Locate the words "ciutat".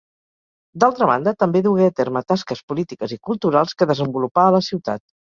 4.69-5.05